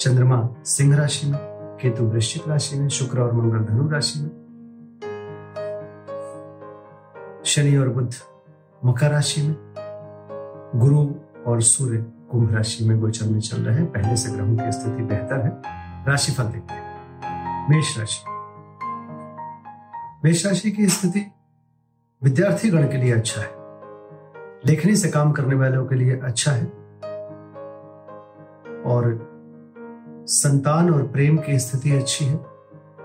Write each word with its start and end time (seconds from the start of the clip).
चंद्रमा 0.00 0.48
सिंह 0.64 0.96
राशि 0.96 1.26
में, 1.26 1.40
केतु 1.82 2.04
वृश्चिक 2.04 2.48
राशि 2.48 2.78
में, 2.78 2.88
शुक्र 2.88 3.20
और 3.20 3.32
मंगल 3.32 3.58
धनु 3.58 3.88
राशि 3.88 4.20
में, 4.20 4.30
शनि 7.44 7.76
और 7.76 7.88
बुध 7.88 8.14
मकर 8.84 9.10
राशि 9.10 9.42
में, 9.42 9.56
गुरु 10.74 11.14
और 11.46 11.62
सूर्य 11.62 12.06
कुंभ 12.30 12.54
राशि 12.54 12.84
में 12.84 13.00
गोचर 13.00 13.26
में 13.26 13.40
चल 13.40 13.62
रहे 13.62 13.76
हैं। 13.76 13.92
पहले 13.92 14.16
से 14.16 14.32
ग्रहों 14.32 14.56
की 14.56 14.72
स्थिति 14.72 15.02
बेहतर 15.02 15.40
है। 15.40 15.62
राशिफल 16.06 16.44
देखते 16.44 16.74
हैं। 16.74 16.88
मेष 17.70 17.98
राशि। 17.98 18.24
मेष 20.24 20.46
राशि 20.46 20.70
की 20.70 20.86
स्थिति 20.86 21.32
विद्यार्थी 22.22 22.70
गण 22.70 22.88
के 22.88 22.96
लिए 22.96 23.12
अच्छा 23.12 23.40
है। 23.40 23.50
लेखनी 24.66 24.96
से 24.96 25.08
काम 25.08 25.32
करने 25.32 25.54
वालों 25.54 25.86
के 25.86 25.94
लिए 25.94 26.20
अच्छा 26.24 26.52
है। 26.52 26.64
और 28.82 29.37
संतान 30.28 30.94
और 30.94 31.02
प्रेम 31.02 31.36
की 31.36 31.58
स्थिति 31.58 31.92
अच्छी 31.92 32.24
है। 32.24 32.34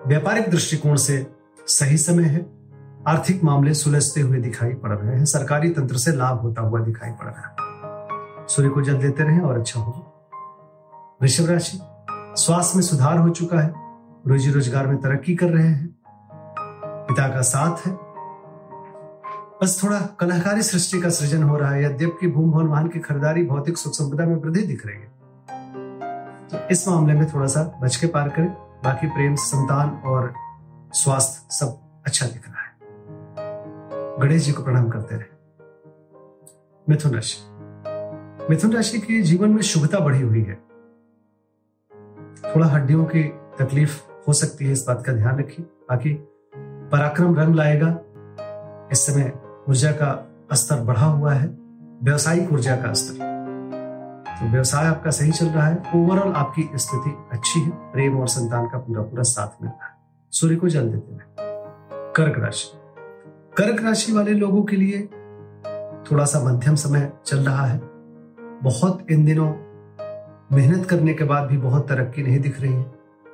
व्यापारिक 0.08 0.50
दृष्टिकोण 0.50 0.96
से 0.96 1.28
सही 1.68 1.98
समय 1.98 2.24
है। 2.24 2.46
आर्थिक 3.08 3.44
मामले 3.44 3.74
सुलझते 3.74 4.22
हुए 4.22 4.38
दिखाई 4.38 4.74
पड़ 4.74 4.92
रहे 4.92 5.18
हैं। 5.18 5.26
सरकारी 5.26 5.70
तंत्र 5.70 5.98
से 5.98 6.12
लाभ 6.12 6.40
होता 6.40 6.62
हुआ 6.62 6.80
दिखाई 6.80 7.12
पड़ 7.12 7.28
रहा 7.28 7.48
है। 7.50 8.48
सूर्य 8.48 8.70
को 8.70 8.82
जल 8.82 8.98
देते 8.98 9.24
रहे 9.24 9.40
और 9.40 9.60
अच्छा 9.60 9.80
होगा। 9.80 10.10
वृषभ 11.22 11.50
राशि, 11.50 11.80
स्वास्थ्य 12.12 12.76
में 12.76 12.84
सुधार 12.84 13.18
हो 13.18 13.30
चुका 13.30 13.60
है। 13.60 13.74
रोजी 14.28 14.52
रोज़गार 14.52 14.88
में 14.88 14.98
तरक्की 14.98 15.36
कर 15.36 15.50
रहे 15.50 15.68
हैं। 15.68 15.96
पिता 17.08 17.28
का 17.28 17.42
साथ 17.42 17.88
है। 17.88 17.94
बस 19.62 19.80
थोड़ा 19.84 20.00
कलाकारी 20.20 20.62
सृष्टि 20.62 21.02
का 21.02 21.10
सृजन 21.10 21.44
हो 21.44 21.58
रहा 21.58 21.72
है। 21.72 21.86
यद्यपि 21.86 22.28
भूम 22.28 22.52
भवन 22.52 22.68
वाहन 22.68 22.88
की 22.88 23.00
खरीदारी, 23.00 23.46
भौतिक 23.46 23.78
सुख 23.78 23.94
संपदा 23.94 24.26
में 24.26 24.36
वृद्धि 24.36 24.62
दिख 24.62 24.86
रही 24.86 24.96
है। 24.96 25.12
तो 26.54 26.68
इस 26.68 26.88
मामले 26.88 27.14
में 27.14 27.34
थोड़ा 27.34 27.48
सा 27.48 27.80
बच 27.82 27.96
के 27.96 28.08
पार 28.08 28.30
करें। 28.30 28.50
बाकी 28.84 29.08
प्रेम, 29.08 29.36
संतान 29.36 29.90
और 29.90 30.34
स्वास्थ्य 30.94 31.56
सब 31.56 31.80
अच्छा 32.06 32.26
दिख 32.26 32.42
रहा 32.50 32.62
है। 32.62 32.78
गणेश 34.18 34.46
जी 34.46 34.52
को 34.52 34.64
प्रणाम 34.64 34.90
करते 34.90 35.16
रहे। 35.16 35.26
मिथुन 36.90 37.12
राशि। 37.12 37.38
मिथुन 38.50 38.72
राशि 38.74 39.00
के 39.00 39.22
जीवन 39.22 39.50
में 39.50 39.62
शुभता 39.62 40.00
बढ़ी 40.00 40.22
हुई 40.22 40.44
है। 40.44 40.56
थोड़ा 42.56 42.68
हड्डियों 42.68 43.06
की 43.06 43.24
तकलीफ़ 43.59 44.04
हो 44.28 44.34
सकती 44.34 44.66
है, 44.66 44.72
इस 44.72 44.86
बात 44.88 45.04
का 45.06 45.14
ध्यान 45.14 45.40
रखिए। 45.40 45.66
बाकी 45.66 46.14
पराक्रम 46.92 47.36
रंग 47.36 47.56
लाएगा। 47.56 48.00
इस 48.92 49.06
समय 49.06 49.34
ऊर्जा 49.70 49.92
का 49.92 50.31
स्तर 50.54 50.81
बढ़ा 50.81 51.06
हुआ 51.06 51.34
है। 51.34 51.48
व्यवसायिक 52.04 52.54
ऊर्जा 52.54 52.76
का 52.76 52.94
स्तर। 52.94 53.43
तो 54.44 54.50
व्यवसाय 54.50 54.86
आपका 54.86 55.12
सही 55.12 55.32
चल 55.32 55.46
रहा 55.46 55.68
है। 55.68 55.84
ओवरऑल 55.96 56.34
आपकी 56.34 56.70
स्थिति 56.76 57.26
अच्छी 57.32 57.60
है। 57.60 57.70
प्रेम 57.70 58.20
और 58.20 58.28
संतान 58.28 58.68
का 58.68 58.78
पूरा 58.78 59.02
पूरा 59.02 59.24
साथ 59.24 59.64
मिल 59.64 59.72
रहा 59.72 59.88
है। 59.88 59.94
सूर्य 60.32 60.56
को 60.56 60.70
जल 60.70 60.90
देते 60.90 61.14
हैं। 61.14 61.26
कर्क 62.16 62.40
राशि। 62.40 62.78
कर्क 63.58 63.84
राशि 63.84 64.12
वाले 64.12 64.32
लोगों 64.32 64.64
के 64.64 64.76
लिए 64.76 65.02
थोड़ा 66.12 66.26
सा 66.26 66.40
मध्यम 66.44 66.76
समय 66.76 67.14
चल 67.26 67.38
रहा 67.38 67.66
है। 67.66 67.82
बहुत 68.64 69.08
इन 69.12 69.26
दिनों 69.26 69.53
मेहनत 70.56 70.86
करने 70.86 71.14
के 71.14 71.24
बाद 71.24 71.48
भी 71.48 71.58
बहुत 71.58 71.90
तरक्की 71.90 72.24
नहीं 72.24 72.40
दिख 72.40 72.62
रही 72.62 72.74
है। 72.74 72.92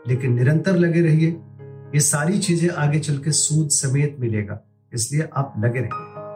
लेकिन 0.08 0.34
निरंतर 0.34 0.72
लगे 0.72 1.02
रहिए। 1.02 1.42
ये 1.96 2.00
सारी 2.00 2.40
चीज़ें 2.40 2.69
आगे 2.69 3.00
चल 3.00 3.18
के 3.18 3.31
सूद 3.31 3.69
समेत 3.69 4.18
मिलेगा। 4.19 4.59
इसलिए 4.94 5.30
आप 5.36 5.53
लगे 5.58 5.80
रहिए। 5.80 6.30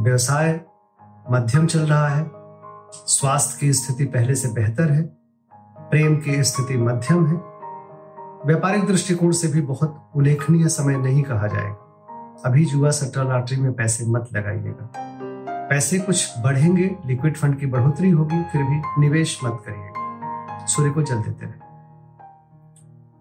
व्यवसाय 0.00 0.60
मध्यम 1.30 1.66
चल 1.66 1.80
रहा 1.80 2.08
है। 2.08 2.30
स्वास्थ्य 2.92 3.58
की 3.60 3.72
स्थिति 3.72 4.04
पहले 4.04 4.34
से 4.34 4.48
बेहतर 4.48 4.92
है। 4.92 5.02
प्रेम 5.78 6.16
की 6.16 6.44
स्थिति 6.44 6.76
मध्यम 6.76 7.26
है। 7.26 7.34
व्यापारिक 8.46 8.86
दृष्टिकोण 8.86 9.30
से 9.30 9.48
भी 9.48 9.60
बहुत 9.60 10.10
उल्लेखनीय 10.16 10.68
समय 10.68 10.96
नहीं 10.96 11.22
कहा 11.22 11.46
जाएगा। 11.46 11.78
अभी 12.46 12.64
जुआ 12.64 12.90
सट्टा 12.90 13.22
लॉटरी 13.22 13.56
में 13.56 13.72
पैसे 13.72 14.06
मत 14.06 14.28
लगाइएगा। 14.32 14.92
पैसे 15.70 15.98
कुछ 15.98 16.34
बढ़ेंगे, 16.38 16.96
लिक्विड 17.06 17.36
फंड 17.36 17.58
की 17.58 17.66
बढ़ोतरी 17.66 18.10
होगी, 18.10 18.42
फिर 18.42 18.62
भी 18.62 19.00
निवेश 19.00 19.40
मत 19.44 19.62
करिएगा। 19.66 20.66
सूर्य 20.66 20.90
को 20.90 21.02
जल 21.02 21.22
देते 21.22 21.46
रहे। 21.46 21.72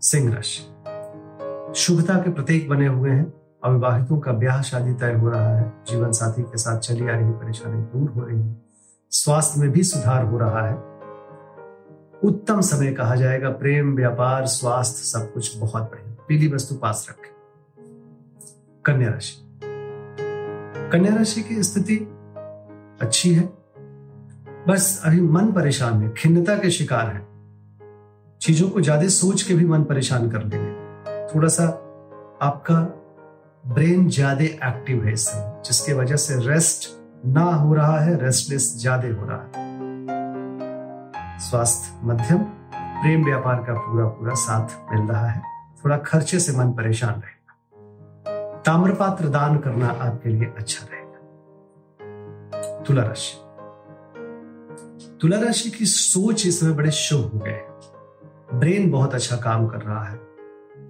सिंह 0.02 0.34
राशि। 0.34 0.68
शुभता 1.76 2.14
के 2.14 2.32
प्रतीक 2.32 2.70
बने 2.70 2.88
हुए 2.88 3.12
हैं। 3.12 3.34
अविवाहितों 3.64 4.20
का 4.20 4.32
ब्याह 4.32 4.62
शादी 4.62 4.94
तय 4.94 5.14
हो 5.14 5.30
रहा 5.30 5.58
है। 5.58 5.74
जीवन 5.88 6.12
साथी 6.12 6.44
के 6.44 6.58
साथ 6.58 6.80
चली 6.80 7.08
आ 7.08 7.16
रही 7.16 7.32
परेशानी 7.32 7.82
दूर 7.82 8.10
हो 8.10 8.26
रही 8.26 8.42
है। 8.42 8.62
स्वास्थ्य 9.12 9.62
में 9.62 9.70
भी 9.70 9.84
सुधार 9.84 10.26
हो 10.26 10.38
रहा 10.38 10.68
है। 10.68 10.76
उत्तम 12.24 12.62
समय 12.62 12.92
कहा 12.92 13.16
जाएगा। 13.16 13.50
प्रेम, 13.50 13.96
व्यापार, 13.96 14.46
स्वास्थ्य 14.46 15.04
सब 15.04 15.34
कुछ 15.34 15.58
बहुत 15.58 15.84
बढ़िया। 15.84 16.26
पीली 16.28 16.48
वस्तु 16.48 16.76
पास 16.76 17.08
रखें। 17.10 17.32
कन्या 18.86 19.10
राशि। 19.10 19.60
कन्या 20.92 21.16
राशि 21.16 21.42
की 21.42 21.64
स्थिति 21.64 21.98
अच्छी 23.02 23.34
है। 23.34 23.44
बस 24.68 25.02
अभी 25.06 25.22
मन 25.22 25.52
परेशान 25.52 25.94
है। 25.94 26.14
खिन्नता 26.18 26.56
के 26.56 26.72
शिकार 26.72 27.08
है। 27.08 27.28
चीज़ों 28.40 28.70
को 28.70 28.82
ज़्यादा 28.82 29.08
सोच 29.08 29.42
के 29.42 29.54
भी 29.54 29.66
मन 29.66 29.84
परेशान 29.84 30.30
कर 30.30 30.44
लेंगे। 30.44 31.36
थोड़ा 31.36 31.48
सा 31.48 31.66
आपका 32.42 33.01
ब्रेन 33.64 34.08
ज़्यादा 34.10 34.44
एक्टिव 34.44 35.04
है 35.06 35.12
इस 35.14 35.28
समय 35.28 35.62
जिसकी 35.66 35.94
वजह 35.94 36.16
से 36.16 36.36
रेस्ट 36.48 36.88
ना 37.26 37.42
हो 37.42 37.74
रहा 37.74 38.00
है, 38.00 38.18
रेस्टलेस 38.20 38.74
ज़्यादा 38.78 39.08
हो 39.08 39.26
रहा 39.26 39.38
है। 39.38 39.52
स्वास्थ्य 41.40 42.00
मध्यम, 42.04 42.38
प्रेम 42.74 43.26
व्यापार 43.26 43.56
का 43.56 43.74
पूरा 43.74 44.06
पूरा 44.08 44.34
साथ 44.34 44.94
मिल 44.94 45.08
रहा 45.08 45.28
है। 45.28 45.42
थोड़ा 45.86 45.98
खर्चे 45.98 46.40
से 46.40 46.58
मन 46.58 46.72
परेशान 46.72 47.22
रहेगा। 47.22 48.62
ताम्रपात्र 48.62 49.30
दान 49.30 49.58
करना 49.58 49.90
आपके 49.90 50.30
लिए 50.30 50.48
अच्छा 50.58 50.86
रहेगा। 50.92 51.20
तुला 52.84 53.04
राशि 53.04 53.38
तुला 55.22 55.40
राशि 55.40 55.70
की 55.70 55.86
सोच 55.86 56.46
इस 56.48 56.60
समय 56.60 56.74
बड़े 56.74 56.92
शुभ 56.92 57.32
हो 57.34 57.40
गए 57.40 57.60
ब्रेन 58.60 58.92
बहुत 58.92 59.14
अच्छा 59.16 59.36
काम 59.36 59.68
कर 59.68 59.82
रहा 59.82 60.04
है। 60.06 60.18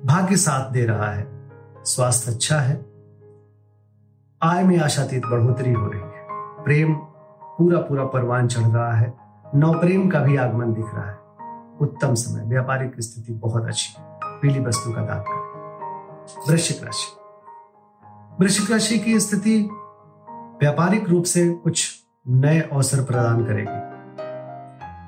भाग्य 0.06 0.36
साथ 0.38 0.72
दे 0.72 0.86
रहा 0.86 1.12
है। 1.12 1.41
स्वास्थ्य 1.86 2.32
अच्छा 2.32 2.60
है। 2.60 2.86
आय 4.44 4.64
में 4.64 4.80
आशातीत 4.80 5.26
बढ़ोतरी 5.26 5.74
हो 5.74 5.88
रही 5.88 6.02
है। 6.02 6.26
प्रेम 6.64 6.94
पूरा 7.44 7.80
पूरा 7.80 8.06
परवान 8.06 8.48
चढ़ 8.48 8.68
रहा 8.68 8.94
है। 8.94 9.14
नवप्रेम 9.56 10.10
का 10.10 10.20
भी 10.20 10.38
आगमन 10.38 10.74
दिख 10.74 10.86
रहा 10.94 11.10
है। 11.10 11.20
उत्तम 11.82 12.14
समय। 12.14 12.44
व्यापारिक 12.46 12.94
स्थिति 13.00 13.34
बहुत 13.34 13.66
अच्छी 13.66 13.96
है। 14.00 14.06
पीली 14.24 14.60
वस्तु 14.60 14.92
का 14.94 15.02
दान 15.02 15.20
करें। 15.20 15.52
वृश्चिक 16.50 16.84
राशि। 16.84 17.18
वृश्चिक 18.44 18.72
राशि 18.72 19.00
की 19.00 19.20
स्थिति 19.20 19.70
व्यापारिक 20.62 21.10
रूप 21.10 21.24
से 21.24 21.50
कुछ 21.50 22.04
नए 22.28 22.62
अवसर 22.62 23.04
प्रदान 23.04 23.46
करेगी। 23.46 23.92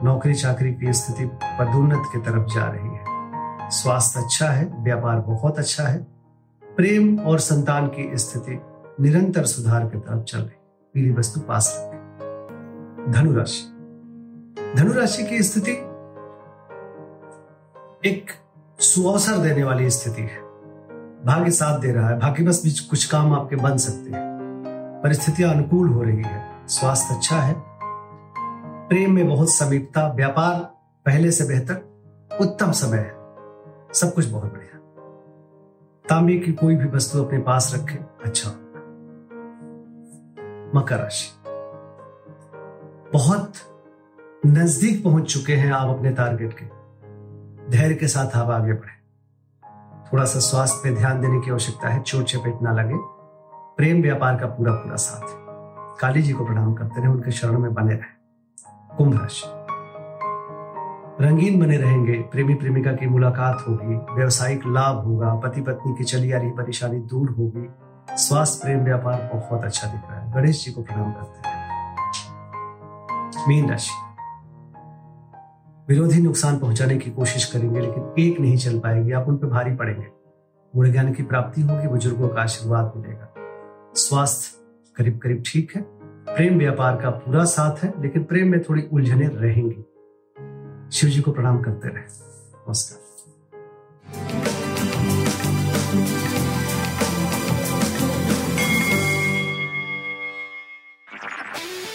नौकरी 0.06 0.33
चाकरी 0.33 0.74
की 0.74 0.94
स्थिति 0.94 1.25
पदोन्नत 1.25 2.03
की 2.13 2.19
तरफ़ 2.19 2.48
जा 2.48 2.65
रही 2.65 2.89
है। 2.89 3.06
स्वास्थ्य 3.69 4.19
अच्छा 4.19 4.48
है। 4.48 4.83
व्यापार 4.83 5.19
बहुत 5.19 5.59
अच्छा 5.59 5.83
है। 5.83 6.12
प्रेम 6.78 7.20
और 7.20 7.40
संतान 7.40 7.88
की 7.88 8.18
स्थिति 8.18 8.62
निरंतर 9.00 9.46
सुधार 9.46 9.86
की 9.86 10.00
तरफ़ 10.00 10.24
चल 10.24 10.40
रही। 10.40 10.60
पीली 10.94 11.12
वस्तु 11.12 11.40
पास 11.40 11.75
रखें 11.80 13.12
धनुराशि। 13.12 13.70
धनुराशि 14.75 15.24
की 15.24 15.44
स्थिति 15.44 15.72
एक 18.10 18.25
सुअवसर 18.80 19.38
देने 19.38 19.64
वाली 19.64 19.90
स्थिति 19.90 20.22
है। 20.22 20.42
भाग्य 21.25 21.52
साथ 21.52 21.80
दे 21.80 21.92
रहा 21.92 22.10
है। 22.10 22.20
भाग्य 22.20 22.44
बस 22.44 22.64
बीच 22.64 22.80
कुछ 22.80 23.06
काम 23.06 23.34
आपके 23.34 23.56
बन 23.56 23.78
सकते 23.78 24.12
हैं। 24.12 24.34
परिस्थितियाँ 25.04 25.54
अनुकूल 25.54 25.90
हो 25.90 26.04
रही 26.04 26.22
है। 26.22 26.68
स्वास्थ्य 26.68 27.16
अच्छा 27.16 27.36
है। 27.36 27.56
प्रेम 28.88 29.12
में 29.12 29.28
बहुत 29.28 29.50
समीपता। 29.50 30.14
व्यापार 30.14 30.60
पहले 31.06 31.31
से 31.31 31.44
बेहतर। 31.44 31.75
उत्तम 32.42 32.72
समय 32.72 32.98
है। 32.98 33.16
सब 33.94 34.12
कुछ 34.16 34.30
बहुत 34.30 34.54
बढ़िया। 34.54 34.82
तांबे 36.09 36.38
की 36.38 36.53
कोई 36.53 36.75
भी 36.75 36.85
वस्तु 36.85 37.23
अपने 37.23 37.39
पास 37.39 37.71
रखें 37.75 37.97
अच्छा। 38.25 38.50
मकर 40.79 41.00
राशि। 41.00 41.44
बहुत 43.13 43.53
नज़दीक 44.45 45.03
पहुँच 45.03 45.33
चुके 45.33 45.55
हैं 45.55 45.71
आप 45.71 45.97
अपने 45.97 46.11
टारगेट 46.11 46.53
के। 46.53 46.65
धैर्य 47.71 47.95
के 47.95 48.07
साथ 48.07 48.38
आप 48.38 48.50
आगे 48.50 48.73
बढ़े। 48.73 49.03
थोड़ा 50.09 50.25
सा 50.25 50.39
स्वास्थ्य 50.39 50.81
पे 50.83 50.95
ध्यान 50.95 51.21
देने 51.21 51.41
की 51.41 51.51
आवश्यकता 51.51 51.89
है 51.89 52.01
चोट 52.01 52.25
चपेट 52.25 52.61
ना 52.61 52.73
लगे। 52.73 52.95
प्रेम 53.77 54.01
व्यापार 54.01 54.39
का 54.39 54.45
पूरा 54.45 54.73
पूरा 54.73 54.95
साथ। 54.95 55.21
काली 56.00 56.21
जी 56.21 56.33
को 56.33 56.45
प्रणाम 56.45 56.73
करते 56.73 57.00
रहे, 57.00 57.09
उनके 57.09 57.31
शरण 57.31 57.59
में 57.59 57.73
बने 57.73 57.94
रहे। 57.94 58.23
कुंभ 58.97 59.21
राशि। 59.21 59.62
रंगीन 61.21 61.60
बने 61.60 61.77
रहेंगे। 61.77 62.13
प्रेमी 62.13 62.54
प्रेमिका 62.54 62.92
की 62.92 63.07
मुलाकात 63.07 63.65
होगी। 63.69 64.15
व्यवसायिक 64.15 64.62
लाभ 64.68 64.95
होगा। 64.95 65.36
पति 65.36 65.62
पत्नी 65.62 65.95
की 65.98 66.04
चली 66.04 66.31
आ 66.31 66.38
रही 66.38 66.50
परेशानी 66.50 67.00
दूर 67.00 67.30
होगी। 67.30 67.69
स्वास्थ्य 68.18 68.60
प्रेम 68.63 68.80
व्यापार 68.80 69.30
बहुत 69.33 69.63
अच्छा 69.63 69.88
दिख 69.88 70.01
रहा 70.12 70.19
है। 70.19 70.33
गणेश 70.33 70.65
जी 70.65 70.71
को 70.71 70.81
प्रणाम 70.81 71.12
करते 71.12 71.50
हैं। 71.50 71.54
मीन 73.48 73.69
राशि। 73.69 73.92
विरोधी 75.89 76.21
नुकसान 76.21 76.57
पहुँचाने 76.57 76.98
की 76.98 77.12
कोशिश 77.12 77.45
करेंगे, 77.45 77.80
लेकिन 77.80 78.13
एक 78.19 78.39
नहीं 78.39 78.57
चल 78.57 78.80
पाएगी। 78.80 79.12
आप 79.12 79.27
उन 79.27 79.38
पर 79.38 79.48
भारी 79.48 79.75
पड़ेंगे। 79.75 80.07
गुण 80.75 80.92
ज्ञान 80.92 81.13
की 81.13 81.24
प्राप्ति 81.24 81.62
होगी, 81.62 81.88
बुज़ुर्गों 81.88 82.27
का 82.27 82.42
आशीर्वाद 82.42 82.94
मिलेगा। 82.95 83.33
स्वास्थ्य 83.95 84.57
करीब 84.95 85.18
करीब 85.18 85.44
ठीक 85.45 85.75
है। 85.75 85.81
प्रेम 86.36 86.57
व्यापार 86.57 86.95
का 86.95 87.10
पूरा 87.10 87.44
साथ 87.44 87.83
है, 87.83 87.94
लेकिन 88.01 88.24
प्रेम 88.24 88.51
में 88.51 88.63
थोड़ी 88.63 88.88
उलझने 88.94 89.27
रहेंगी। 89.27 89.86
शिव 90.94 91.10
जी 91.10 91.22
को 91.22 91.31
प्रणाम 91.31 91.62
करते 91.62 91.88
रहे। 91.88 92.04
नमस्कार। 92.68 93.00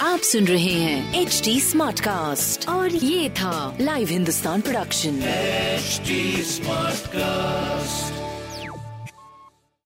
आप 0.03 0.19
सुन 0.19 0.45
रहे 0.45 0.73
हैं 0.73 1.15
एच 1.15 1.43
डी 1.45 1.61
स्मार्ट 1.61 2.01
कास्ट 2.01 2.69
और 2.69 2.91
ये 2.91 3.31
था 3.31 3.77
live 3.81 4.09
Hindustan 4.09 4.61
production 4.61 5.21
smart 6.45 7.07
cast 7.07 8.28